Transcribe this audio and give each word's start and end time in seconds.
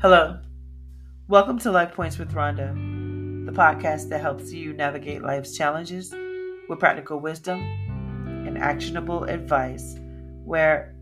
Hello. 0.00 0.38
Welcome 1.26 1.58
to 1.58 1.72
Life 1.72 1.92
Points 1.92 2.18
with 2.18 2.32
Ronda, 2.32 2.68
the 2.68 3.50
podcast 3.50 4.08
that 4.10 4.20
helps 4.20 4.52
you 4.52 4.72
navigate 4.72 5.24
life's 5.24 5.56
challenges 5.56 6.14
with 6.68 6.78
practical 6.78 7.18
wisdom 7.18 7.58
and 8.46 8.56
actionable 8.56 9.24
advice, 9.24 9.96
where 10.44 10.94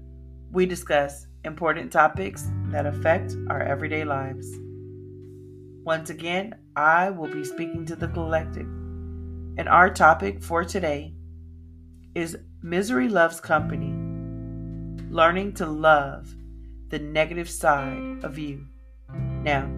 we 0.51 0.64
discuss 0.64 1.27
important 1.45 1.93
topics 1.93 2.48
that 2.69 2.87
affect 2.87 3.37
our 3.51 3.61
everyday 3.61 4.02
lives. 4.02 4.51
Once 5.84 6.09
again, 6.09 6.55
I 6.74 7.10
will 7.10 7.30
be 7.30 7.45
speaking 7.45 7.84
to 7.84 7.97
the 7.97 8.09
collective, 8.09 8.66
and 9.59 9.69
our 9.69 9.91
topic 9.91 10.42
for 10.42 10.65
today 10.65 11.12
is 12.15 12.38
Misery 12.62 13.10
Loves 13.10 13.41
Company 13.41 13.92
Learning 15.10 15.52
to 15.52 15.66
Love 15.66 16.34
the 16.88 16.98
Negative 16.98 17.51
Side 17.51 18.24
of 18.24 18.38
You. 18.38 18.65
Now, 19.46 19.70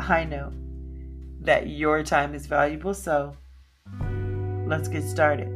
I 0.00 0.24
know 0.24 0.50
that 1.42 1.66
your 1.66 2.02
time 2.02 2.34
is 2.34 2.46
valuable, 2.46 2.94
so 2.94 3.36
let's 4.66 4.88
get 4.88 5.04
started. 5.04 5.48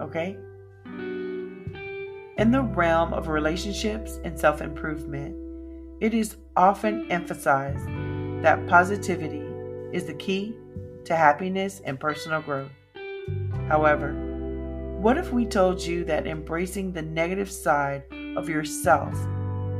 Okay? 0.00 0.36
In 2.38 2.52
the 2.52 2.62
realm 2.62 3.12
of 3.12 3.26
relationships 3.26 4.20
and 4.22 4.38
self 4.38 4.62
improvement, 4.62 5.34
it 6.00 6.14
is 6.14 6.36
often 6.56 7.10
emphasized 7.10 7.84
that 8.44 8.64
positivity 8.68 9.42
is 9.92 10.04
the 10.04 10.14
key 10.14 10.54
to 11.04 11.16
happiness 11.16 11.82
and 11.84 11.98
personal 11.98 12.42
growth. 12.42 12.70
However, 13.66 14.12
what 15.00 15.18
if 15.18 15.32
we 15.32 15.46
told 15.46 15.82
you 15.82 16.04
that 16.04 16.28
embracing 16.28 16.92
the 16.92 17.02
negative 17.02 17.50
side 17.50 18.04
of 18.36 18.48
yourself 18.48 19.18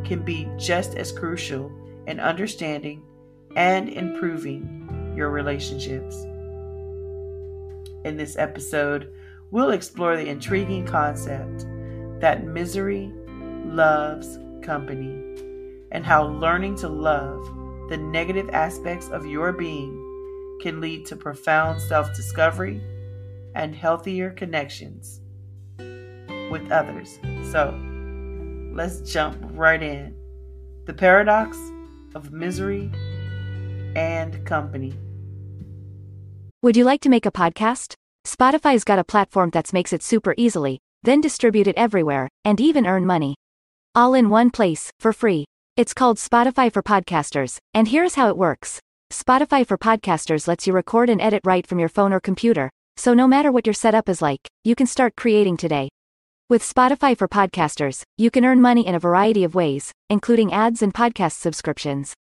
can 0.04 0.22
be 0.22 0.48
just 0.56 0.94
as 0.96 1.12
crucial 1.12 1.70
in 2.06 2.20
understanding 2.20 3.02
and 3.56 3.88
improving 3.88 5.14
your 5.16 5.30
relationships. 5.30 6.16
In 8.04 8.16
this 8.16 8.36
episode, 8.36 9.12
we'll 9.50 9.70
explore 9.70 10.16
the 10.16 10.28
intriguing 10.28 10.86
concept 10.86 11.66
that 12.20 12.46
misery 12.46 13.12
loves 13.64 14.38
company 14.62 15.24
and 15.92 16.04
how 16.04 16.26
learning 16.26 16.76
to 16.76 16.88
love 16.88 17.44
the 17.88 17.96
negative 17.96 18.48
aspects 18.52 19.08
of 19.08 19.26
your 19.26 19.52
being 19.52 20.06
can 20.62 20.80
lead 20.80 21.06
to 21.06 21.16
profound 21.16 21.80
self 21.80 22.14
discovery 22.14 22.80
and 23.54 23.74
healthier 23.74 24.30
connections 24.30 25.20
with 26.50 26.70
others. 26.70 27.18
So, 27.50 27.89
let's 28.80 29.00
jump 29.12 29.36
right 29.52 29.82
in. 29.82 30.16
The 30.86 30.94
paradox 30.94 31.58
of 32.14 32.32
misery 32.32 32.90
and 33.94 34.42
company. 34.46 34.94
Would 36.62 36.78
you 36.78 36.84
like 36.84 37.02
to 37.02 37.10
make 37.10 37.26
a 37.26 37.30
podcast? 37.30 37.92
Spotify's 38.26 38.84
got 38.84 38.98
a 38.98 39.04
platform 39.04 39.50
that 39.50 39.70
makes 39.74 39.92
it 39.92 40.02
super 40.02 40.34
easily, 40.38 40.80
then 41.02 41.20
distribute 41.20 41.66
it 41.66 41.76
everywhere, 41.76 42.30
and 42.42 42.58
even 42.58 42.86
earn 42.86 43.04
money. 43.04 43.34
All 43.94 44.14
in 44.14 44.30
one 44.30 44.48
place, 44.48 44.90
for 44.98 45.12
free. 45.12 45.44
It's 45.76 45.92
called 45.92 46.16
Spotify 46.16 46.72
for 46.72 46.82
Podcasters, 46.82 47.58
and 47.74 47.86
here's 47.86 48.14
how 48.14 48.30
it 48.30 48.38
works 48.38 48.80
Spotify 49.12 49.66
for 49.66 49.76
Podcasters 49.76 50.48
lets 50.48 50.66
you 50.66 50.72
record 50.72 51.10
and 51.10 51.20
edit 51.20 51.42
right 51.44 51.66
from 51.66 51.78
your 51.78 51.90
phone 51.90 52.14
or 52.14 52.20
computer, 52.20 52.70
so 52.96 53.12
no 53.12 53.28
matter 53.28 53.52
what 53.52 53.66
your 53.66 53.74
setup 53.74 54.08
is 54.08 54.22
like, 54.22 54.48
you 54.64 54.74
can 54.74 54.86
start 54.86 55.16
creating 55.16 55.58
today. 55.58 55.90
With 56.50 56.62
Spotify 56.64 57.16
for 57.16 57.28
Podcasters, 57.28 58.02
you 58.18 58.30
can 58.32 58.44
earn 58.44 58.60
money 58.60 58.84
in 58.84 58.96
a 58.96 58.98
variety 58.98 59.44
of 59.44 59.54
ways, 59.54 59.92
including 60.08 60.52
ads 60.52 60.82
and 60.82 60.92
podcast 60.92 61.38
subscriptions. 61.38 62.12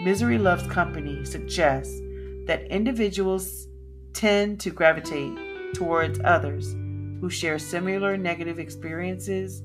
misery 0.03 0.39
loves 0.39 0.67
company, 0.67 1.25
suggests 1.25 1.97
that 2.47 2.67
individuals 2.73 3.69
tend 4.15 4.59
to 4.63 4.71
gravitate 4.71 5.75
towards 5.75 6.19
others 6.25 6.73
who 7.21 7.31
share 7.31 7.61
similar 7.61 8.17
negative 8.17 8.59
experiences 8.59 9.63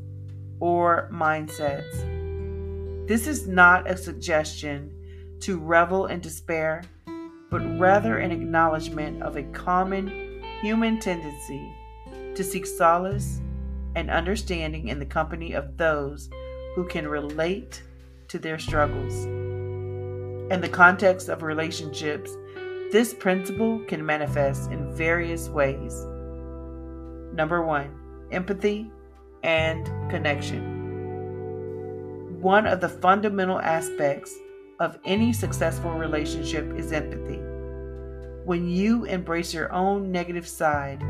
or 0.60 1.10
mindsets. 1.12 2.13
This 3.06 3.28
is 3.28 3.48
not 3.48 3.90
a 3.90 3.98
suggestion 3.98 4.90
to 5.42 5.60
revel 5.60 6.06
in 6.06 6.22
despair, 6.22 6.84
but 7.52 7.60
rather 7.78 8.18
an 8.18 8.32
acknowledgement 8.32 9.22
of 9.22 9.36
a 9.36 9.44
common 9.44 10.42
human 10.62 11.02
tendency 11.02 11.70
to 12.34 12.44
seek 12.46 12.66
solace 12.66 13.42
and 13.96 14.10
understanding 14.10 14.88
in 14.88 15.00
the 15.00 15.06
company 15.06 15.52
of 15.52 15.76
those 15.76 16.30
who 16.76 16.88
can 16.88 17.06
relate 17.06 17.84
to 18.30 18.40
their 18.40 18.58
struggles. 18.58 19.26
In 19.26 20.62
the 20.62 20.70
context 20.70 21.28
of 21.28 21.44
relationships, 21.44 22.32
this 22.94 23.14
principle 23.14 23.80
can 23.86 24.06
manifest 24.06 24.72
in 24.72 24.96
various 24.96 25.50
ways. 25.50 26.06
Number 27.34 27.66
one, 27.66 28.00
empathy 28.32 28.90
and 29.44 29.86
connection 30.10 30.73
one 32.44 32.68
of 32.68 32.82
the 32.82 32.90
fundamental 32.90 33.58
aspects 33.62 34.38
of 34.82 35.00
any 35.06 35.32
successful 35.32 35.92
relationship 35.92 36.78
is 36.78 36.92
empathy. 36.92 37.40
When 38.44 38.68
you 38.68 39.06
embrace 39.06 39.54
your 39.54 39.72
own 39.72 40.12
negative 40.12 40.46
side, 40.46 41.02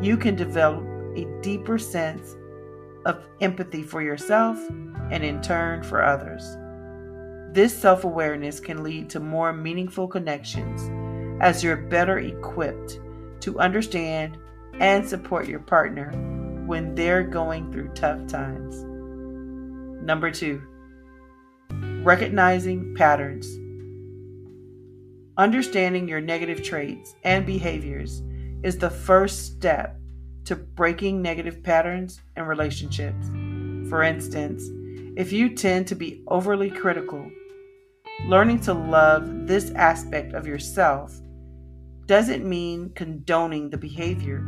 you 0.00 0.16
can 0.16 0.36
develop 0.36 0.82
a 1.16 1.26
deeper 1.42 1.76
sense 1.76 2.34
of 3.04 3.26
empathy 3.42 3.82
for 3.82 4.00
yourself 4.00 4.58
and 5.10 5.22
in 5.22 5.42
turn 5.42 5.82
for 5.82 6.02
others. 6.02 6.56
This 7.52 7.76
self 7.76 8.04
awareness 8.04 8.58
can 8.58 8.82
lead 8.82 9.10
to 9.10 9.20
more 9.20 9.52
meaningful 9.52 10.08
connections 10.08 10.88
as 11.42 11.62
you're 11.62 11.76
better 11.76 12.20
equipped 12.20 13.00
to 13.40 13.58
understand 13.58 14.38
and 14.78 15.06
support 15.06 15.46
your 15.46 15.60
partner 15.60 16.10
when 16.64 16.94
they're 16.94 17.22
going 17.22 17.70
through 17.70 17.88
tough 17.88 18.26
times. 18.26 18.86
Number 20.02 20.30
two, 20.30 20.62
recognizing 22.02 22.94
patterns. 22.94 23.46
Understanding 25.36 26.08
your 26.08 26.20
negative 26.20 26.62
traits 26.62 27.14
and 27.24 27.44
behaviors 27.44 28.22
is 28.62 28.78
the 28.78 28.88
first 28.88 29.44
step 29.44 29.98
to 30.46 30.56
breaking 30.56 31.20
negative 31.20 31.62
patterns 31.62 32.20
and 32.36 32.48
relationships. 32.48 33.28
For 33.90 34.02
instance, 34.02 34.64
if 35.16 35.30
you 35.30 35.54
tend 35.54 35.88
to 35.88 35.94
be 35.94 36.22
overly 36.26 36.70
critical, 36.70 37.30
learning 38.24 38.60
to 38.60 38.72
love 38.72 39.46
this 39.46 39.70
aspect 39.72 40.32
of 40.32 40.46
yourself 40.46 41.20
doesn't 42.06 42.48
mean 42.48 42.92
condoning 42.94 43.68
the 43.68 43.76
behavior, 43.76 44.38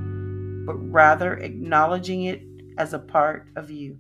but 0.67 0.75
rather 0.75 1.35
acknowledging 1.35 2.25
it 2.25 2.43
as 2.79 2.95
a 2.95 2.99
part 2.99 3.49
of 3.57 3.71
you. 3.71 3.99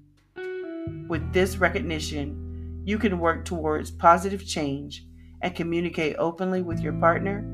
With 1.06 1.32
this 1.34 1.58
recognition, 1.58 2.41
you 2.84 2.98
can 2.98 3.18
work 3.18 3.44
towards 3.44 3.90
positive 3.90 4.46
change 4.46 5.04
and 5.42 5.54
communicate 5.54 6.16
openly 6.18 6.62
with 6.62 6.80
your 6.80 6.92
partner 6.94 7.46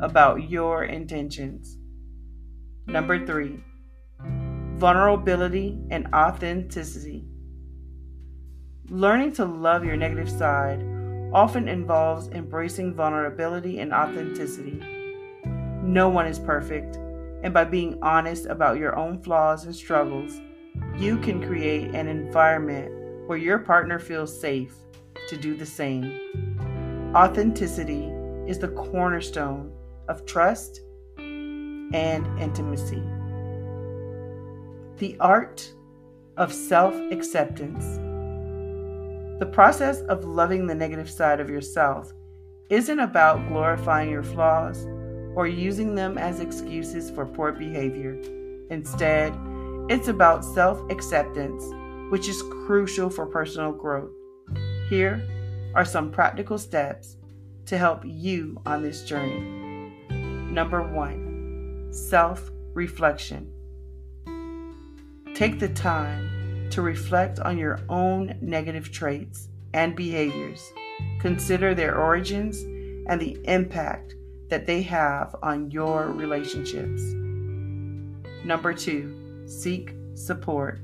about 0.00 0.48
your 0.48 0.84
intentions. 0.84 1.78
Number 2.86 3.24
three, 3.26 3.62
vulnerability 4.76 5.78
and 5.90 6.06
authenticity. 6.14 7.26
Learning 8.88 9.32
to 9.34 9.44
love 9.44 9.84
your 9.84 9.96
negative 9.96 10.30
side 10.30 10.82
often 11.32 11.68
involves 11.68 12.28
embracing 12.28 12.94
vulnerability 12.94 13.78
and 13.80 13.92
authenticity. 13.92 14.80
No 15.82 16.08
one 16.08 16.26
is 16.26 16.38
perfect, 16.38 16.96
and 17.42 17.54
by 17.54 17.64
being 17.64 17.98
honest 18.02 18.46
about 18.46 18.78
your 18.78 18.96
own 18.96 19.22
flaws 19.22 19.64
and 19.64 19.74
struggles, 19.74 20.40
you 20.96 21.18
can 21.18 21.46
create 21.46 21.94
an 21.94 22.08
environment 22.08 22.99
where 23.30 23.38
your 23.38 23.60
partner 23.60 24.00
feels 24.00 24.40
safe 24.40 24.74
to 25.28 25.36
do 25.36 25.54
the 25.54 25.64
same. 25.64 26.18
Authenticity 27.14 28.06
is 28.48 28.58
the 28.58 28.66
cornerstone 28.66 29.70
of 30.08 30.26
trust 30.26 30.80
and 31.16 32.26
intimacy. 32.40 33.00
The 34.96 35.16
art 35.20 35.72
of 36.38 36.52
self 36.52 36.92
acceptance. 37.12 37.84
The 39.38 39.48
process 39.52 40.00
of 40.08 40.24
loving 40.24 40.66
the 40.66 40.74
negative 40.74 41.08
side 41.08 41.38
of 41.38 41.48
yourself 41.48 42.12
isn't 42.68 42.98
about 42.98 43.46
glorifying 43.46 44.10
your 44.10 44.24
flaws 44.24 44.86
or 45.36 45.46
using 45.46 45.94
them 45.94 46.18
as 46.18 46.40
excuses 46.40 47.12
for 47.12 47.26
poor 47.26 47.52
behavior. 47.52 48.20
Instead, 48.70 49.32
it's 49.88 50.08
about 50.08 50.44
self 50.44 50.80
acceptance, 50.90 51.62
which 52.10 52.28
is 52.28 52.42
crucial 52.66 53.08
for 53.08 53.24
personal 53.24 53.72
growth. 53.72 54.10
Here 54.88 55.26
are 55.74 55.84
some 55.84 56.10
practical 56.10 56.58
steps 56.58 57.16
to 57.66 57.78
help 57.78 58.02
you 58.04 58.60
on 58.66 58.82
this 58.82 59.04
journey. 59.04 59.40
Number 60.52 60.82
one, 60.82 61.88
self 61.92 62.50
reflection. 62.74 63.50
Take 65.34 65.60
the 65.60 65.68
time 65.68 66.68
to 66.70 66.82
reflect 66.82 67.38
on 67.40 67.56
your 67.56 67.80
own 67.88 68.36
negative 68.40 68.90
traits 68.90 69.48
and 69.72 69.94
behaviors. 69.94 70.72
Consider 71.20 71.74
their 71.74 71.96
origins 71.96 72.62
and 73.08 73.20
the 73.20 73.38
impact 73.44 74.14
that 74.48 74.66
they 74.66 74.82
have 74.82 75.34
on 75.42 75.70
your 75.70 76.08
relationships. 76.08 77.00
Number 78.44 78.74
two, 78.74 79.46
seek 79.46 79.94
support. 80.14 80.80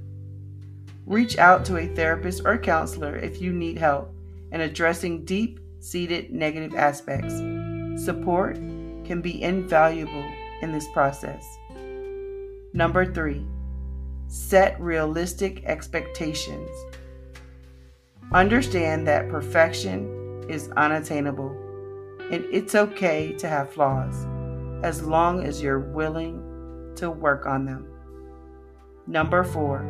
Reach 1.07 1.39
out 1.39 1.65
to 1.67 1.77
a 1.77 1.87
therapist 1.87 2.43
or 2.45 2.59
counselor 2.59 3.17
if 3.17 3.41
you 3.41 3.53
need 3.53 3.79
help 3.79 4.13
in 4.51 4.61
addressing 4.61 5.25
deep 5.25 5.61
seated 5.79 6.33
negative 6.33 6.75
aspects. 6.75 7.35
Support 8.05 8.57
can 9.05 9.21
be 9.23 9.41
invaluable 9.41 10.25
in 10.63 10.73
this 10.73 10.87
process. 10.93 11.47
Number 12.73 13.07
three, 13.07 13.47
set 14.27 14.81
realistic 14.81 15.65
expectations. 15.65 16.69
Understand 18.33 19.07
that 19.07 19.29
perfection 19.29 20.45
is 20.49 20.71
unattainable, 20.77 21.51
and 22.33 22.45
it's 22.53 22.75
okay 22.75 23.33
to 23.35 23.49
have 23.49 23.73
flaws 23.73 24.27
as 24.83 25.05
long 25.05 25.45
as 25.45 25.63
you're 25.63 25.79
willing 25.79 26.43
to 26.97 27.11
work 27.11 27.47
on 27.47 27.65
them. 27.65 27.87
Number 29.07 29.45
four, 29.45 29.85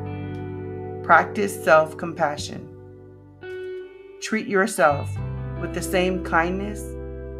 practice 1.07 1.63
self 1.63 1.97
compassion. 1.97 2.69
Treat 4.21 4.49
yourself 4.49 5.09
with 5.61 5.73
the 5.73 5.81
same 5.81 6.25
kindness 6.25 6.81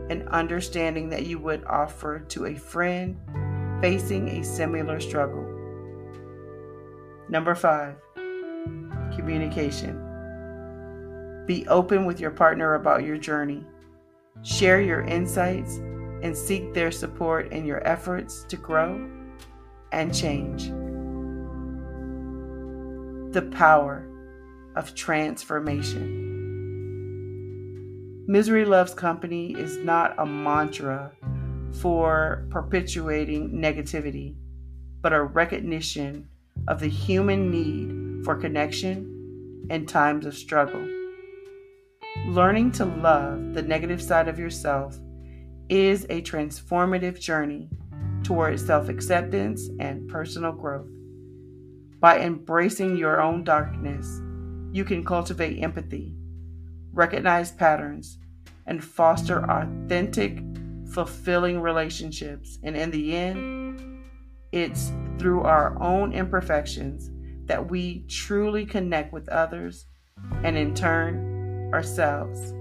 and 0.09 0.29
understanding 0.29 1.09
that 1.11 1.27
you 1.27 1.41
would 1.41 1.65
offer 1.65 2.21
to 2.21 2.47
a 2.47 2.55
friend 2.55 3.19
facing 3.81 4.29
a 4.29 4.45
similar 4.45 5.01
struggle. 5.01 5.45
Number 7.29 7.57
five, 7.57 7.97
communication. 9.17 10.01
Be 11.47 11.67
open 11.67 12.05
with 12.05 12.21
your 12.21 12.31
partner 12.31 12.75
about 12.75 13.03
your 13.03 13.19
journey. 13.19 13.65
Share 14.45 14.81
your 14.81 15.03
insights 15.03 15.79
and 16.23 16.37
seek 16.37 16.73
their 16.73 16.93
support 16.93 17.51
in 17.53 17.65
your 17.65 17.85
efforts 17.85 18.45
to 18.45 18.57
grow 18.57 19.11
and 19.91 20.15
change. 20.15 20.71
The 23.37 23.43
power 23.43 24.09
of 24.77 24.95
transformation. 24.95 26.25
Misery 28.27 28.65
Loves 28.65 28.95
Company 28.95 29.53
is 29.53 29.77
not 29.77 30.15
a 30.17 30.25
mantra 30.25 31.13
for 31.83 32.47
perpetuating 32.49 33.51
negativity, 33.51 34.37
but 35.03 35.13
a 35.13 35.23
recognition 35.23 36.31
of 36.67 36.81
the 36.81 36.89
human 36.89 37.51
need 37.51 38.25
for 38.25 38.37
connection 38.37 39.67
in 39.69 39.85
times 39.85 40.25
of 40.25 40.35
struggle. 40.35 40.89
Learning 42.29 42.73
to 42.73 42.87
love 42.87 43.53
the 43.53 43.61
negative 43.61 44.01
side 44.01 44.29
of 44.29 44.39
yourself 44.39 44.99
is 45.69 46.05
a 46.05 46.23
transformative 46.23 47.21
journey 47.21 47.69
towards 48.23 48.65
self 48.65 48.89
acceptance 48.89 49.69
and 49.79 50.09
personal 50.09 50.53
growth. 50.53 50.89
By 52.07 52.21
embracing 52.21 52.97
your 52.97 53.21
own 53.21 53.43
darkness, 53.43 54.23
you 54.71 54.85
can 54.85 55.05
cultivate 55.05 55.61
empathy, 55.61 56.15
recognize 56.93 57.51
patterns, 57.51 58.19
and 58.65 58.85
foster 58.85 59.45
authentic, 59.51 60.41
fulfilling 60.93 61.61
relationships. 61.61 62.61
And 62.63 62.77
in 62.77 62.93
the 62.93 63.17
end, 63.17 64.05
it's 64.53 64.93
through 65.19 65.41
our 65.41 65.77
own 65.83 66.13
imperfections 66.13 67.11
that 67.47 67.69
we 67.69 68.05
truly 68.07 68.65
connect 68.65 69.13
with 69.13 69.29
others 69.29 69.87
and 70.45 70.57
in 70.57 70.77
turn 70.77 71.73
ourselves. 71.75 72.53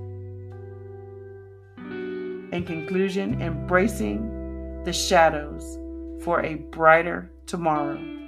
In 1.77 2.63
conclusion, 2.65 3.39
embracing 3.43 4.81
the 4.85 4.93
shadows 4.93 5.77
for 6.23 6.43
a 6.43 6.55
brighter 6.55 7.31
tomorrow. 7.45 8.24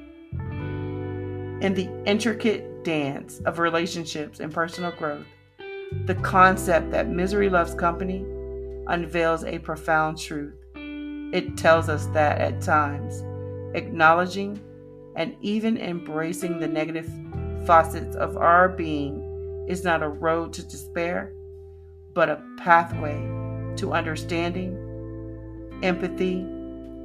In 1.60 1.74
the 1.74 1.90
intricate 2.06 2.84
dance 2.84 3.42
of 3.46 3.58
relationships 3.58 4.40
and 4.40 4.54
personal 4.54 4.92
growth, 4.92 5.26
the 6.06 6.14
concept 6.14 6.92
that 6.92 7.10
misery 7.10 7.50
loves 7.50 7.74
company 7.74 8.24
unveils 8.86 9.44
a 9.44 9.58
profound 9.58 10.20
truth. 10.20 10.54
It 10.76 11.58
tells 11.58 11.90
us 11.90 12.06
that 12.14 12.40
at 12.40 12.62
times, 12.62 13.24
acknowledging 13.76 14.62
and 15.16 15.36
even 15.42 15.80
embracing 15.80 16.60
the 16.60 16.68
negative 16.68 17.10
facets 17.66 18.16
of 18.16 18.38
our 18.38 18.70
being 18.70 19.66
is 19.68 19.84
not 19.84 20.04
a 20.04 20.10
road 20.10 20.54
to 20.54 20.64
despair, 20.64 21.34
but 22.14 22.30
a 22.30 22.44
pathway 22.60 23.18
to 23.78 23.94
understanding, 23.94 24.78
empathy, 25.82 26.46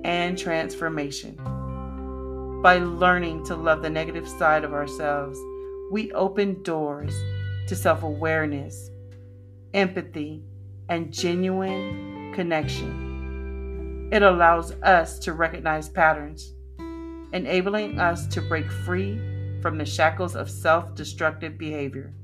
and 0.04 0.36
transformation. 0.36 1.40
By 2.62 2.78
learning 2.78 3.44
to 3.46 3.56
love 3.56 3.82
the 3.82 3.90
negative 3.90 4.28
side 4.28 4.62
of 4.62 4.72
ourselves, 4.72 5.36
we 5.90 6.12
open 6.12 6.62
doors 6.62 7.12
to 7.66 7.74
self 7.74 8.04
awareness, 8.04 8.88
empathy, 9.74 10.44
and 10.88 11.12
genuine 11.12 12.32
connection. 12.32 14.08
It 14.12 14.22
allows 14.22 14.70
us 14.82 15.18
to 15.20 15.32
recognize 15.32 15.88
patterns, 15.88 16.54
enabling 17.32 17.98
us 17.98 18.28
to 18.28 18.40
break 18.40 18.70
free 18.70 19.18
from 19.60 19.76
the 19.76 19.84
shackles 19.84 20.36
of 20.36 20.48
self 20.48 20.94
destructive 20.94 21.58
behavior. 21.58 22.14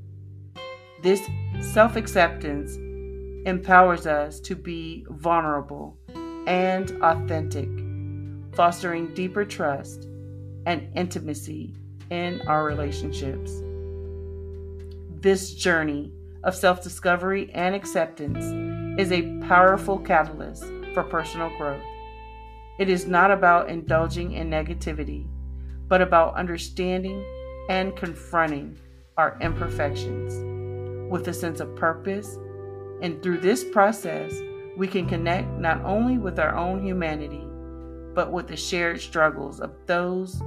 This 1.02 1.28
self 1.60 1.96
acceptance 1.96 2.76
empowers 3.44 4.06
us 4.06 4.38
to 4.42 4.54
be 4.54 5.04
vulnerable 5.10 5.98
and 6.46 6.92
authentic, 7.02 7.68
fostering 8.54 9.12
deeper 9.14 9.44
trust 9.44 10.06
and 10.68 10.86
intimacy 10.94 11.72
in 12.10 12.42
our 12.46 12.62
relationships. 12.62 13.62
This 15.20 15.54
journey 15.54 16.12
of 16.44 16.54
self 16.54 16.82
discovery 16.82 17.50
and 17.54 17.74
acceptance 17.74 18.44
is 19.00 19.10
a 19.10 19.40
powerful 19.48 19.98
catalyst 19.98 20.64
for 20.92 21.02
personal 21.04 21.48
growth. 21.56 21.82
It 22.78 22.90
is 22.90 23.06
not 23.06 23.30
about 23.30 23.70
indulging 23.70 24.32
in 24.32 24.50
negativity, 24.50 25.26
but 25.88 26.02
about 26.02 26.34
understanding 26.34 27.24
and 27.70 27.96
confronting 27.96 28.76
our 29.16 29.38
imperfections 29.40 30.34
with 31.10 31.26
a 31.28 31.32
sense 31.32 31.60
of 31.60 31.74
purpose. 31.76 32.36
And 33.00 33.22
through 33.22 33.38
this 33.38 33.64
process, 33.64 34.34
we 34.76 34.86
can 34.86 35.08
connect 35.08 35.48
not 35.52 35.82
only 35.82 36.18
with 36.18 36.38
our 36.38 36.54
own 36.54 36.84
humanity, 36.84 37.46
but 38.14 38.30
with 38.32 38.48
the 38.48 38.56
shared 38.56 39.00
struggles 39.00 39.60
of 39.60 39.72
those 39.86 40.42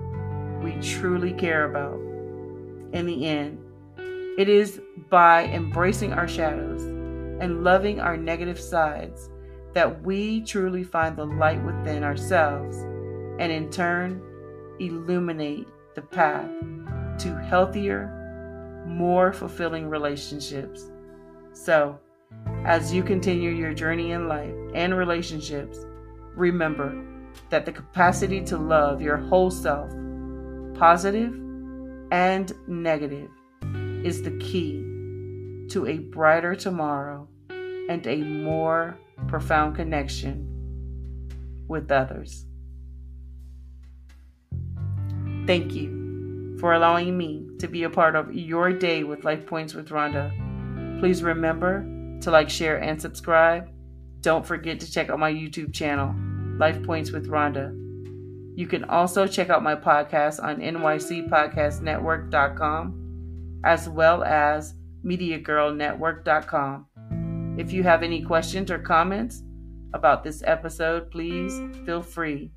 we 0.61 0.73
truly 0.81 1.33
care 1.33 1.69
about. 1.69 1.99
In 2.93 3.05
the 3.05 3.25
end, 3.25 3.57
it 4.37 4.49
is 4.49 4.81
by 5.09 5.45
embracing 5.45 6.13
our 6.13 6.27
shadows 6.27 6.83
and 7.41 7.63
loving 7.63 7.99
our 7.99 8.17
negative 8.17 8.59
sides 8.59 9.29
that 9.73 10.03
we 10.03 10.41
truly 10.41 10.83
find 10.83 11.15
the 11.15 11.25
light 11.25 11.63
within 11.63 12.03
ourselves 12.03 12.77
and 13.39 13.51
in 13.51 13.69
turn 13.69 14.21
illuminate 14.79 15.67
the 15.95 16.01
path 16.01 16.49
to 17.19 17.37
healthier, 17.37 18.83
more 18.87 19.31
fulfilling 19.31 19.89
relationships. 19.89 20.91
So, 21.53 21.99
as 22.65 22.93
you 22.93 23.03
continue 23.03 23.51
your 23.51 23.73
journey 23.73 24.11
in 24.11 24.27
life 24.27 24.53
and 24.73 24.97
relationships, 24.97 25.85
remember 26.35 27.05
that 27.49 27.65
the 27.65 27.71
capacity 27.71 28.41
to 28.45 28.57
love 28.57 29.01
your 29.01 29.17
whole 29.17 29.51
self, 29.51 29.91
positive 30.81 31.31
and 32.09 32.53
negative, 32.67 33.29
is 34.03 34.23
the 34.23 34.35
key 34.39 34.79
to 35.69 35.85
a 35.85 35.99
brighter 35.99 36.55
tomorrow 36.55 37.27
and 37.87 38.07
a 38.07 38.17
more 38.17 38.97
profound 39.27 39.75
connection 39.75 41.29
with 41.67 41.91
others. 41.91 42.47
Thank 45.45 45.75
you 45.75 46.57
for 46.59 46.73
allowing 46.73 47.15
me 47.15 47.45
to 47.59 47.67
be 47.67 47.83
a 47.83 47.89
part 47.91 48.15
of 48.15 48.33
your 48.33 48.73
day 48.73 49.03
with 49.03 49.23
Life 49.23 49.45
Points 49.45 49.75
with 49.75 49.91
Ronda. 49.91 50.31
Please 50.99 51.21
remember 51.21 51.85
to 52.21 52.31
like, 52.31 52.49
share, 52.49 52.81
and 52.81 52.99
subscribe. 52.99 53.69
Don't 54.21 54.43
forget 54.43 54.79
to 54.79 54.91
check 54.91 55.11
out 55.11 55.19
my 55.19 55.31
YouTube 55.31 55.75
channel, 55.75 56.15
Life 56.57 56.81
Points 56.81 57.11
with 57.11 57.27
Ronda. 57.27 57.71
You 58.55 58.67
can 58.67 58.83
also 58.85 59.27
check 59.27 59.49
out 59.49 59.63
my 59.63 59.75
podcast 59.75 60.41
on 60.43 60.57
nycpodcastnetwork.com 60.57 62.97
as 63.63 63.87
well 63.87 64.23
as 64.23 64.73
MediaGirlNetwork.com. 65.05 66.87
If 67.57 67.71
you 67.71 67.83
have 67.83 68.03
any 68.03 68.23
questions 68.23 68.71
or 68.71 68.79
comments, 68.79 69.43
about 69.93 70.23
this 70.23 70.41
episode, 70.45 71.11
please 71.11 71.61
feel 71.85 72.01
free 72.01 72.51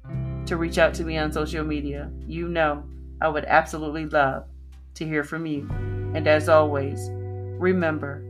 to 0.47 0.57
reach 0.57 0.79
out 0.79 0.95
to 0.95 1.05
me 1.05 1.19
on 1.19 1.33
social 1.33 1.65
media. 1.65 2.11
You 2.27 2.49
know, 2.49 2.85
I 3.21 3.29
would 3.29 3.45
absolutely 3.45 4.07
love 4.07 4.47
to 4.95 5.07
hear 5.07 5.25
from 5.25 5.47
you. 5.47 5.69
And 6.15 6.29
as 6.29 6.49
always, 6.49 7.09
remember 7.11 8.25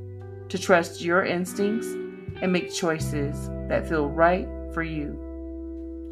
to 0.48 0.58
trust 0.58 1.02
your 1.02 1.24
instincts 1.24 1.86
and 1.86 2.52
make 2.52 2.72
choices 2.72 3.50
that 3.68 3.88
feel 3.88 4.08
right 4.08 4.48
for 4.72 4.82
you. 4.82 5.20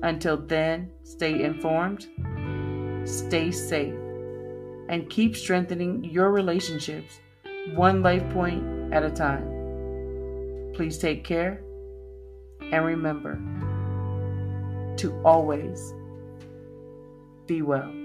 Until 0.02 0.36
then, 0.36 0.90
stay 1.04 1.42
informed, 1.44 2.08
stay 3.04 3.50
safe, 3.50 3.94
and 4.88 5.08
keep 5.08 5.36
strengthening 5.36 6.04
your 6.04 6.30
relationships 6.30 7.20
one 7.74 8.02
life 8.02 8.28
point 8.30 8.92
at 8.92 9.04
a 9.04 9.10
time. 9.10 9.48
Please 10.74 10.98
take 10.98 11.22
care 11.24 11.62
and 12.60 12.84
remember 12.84 13.38
to 14.96 15.12
always 15.24 15.94
be 17.46 17.62
well. 17.62 18.01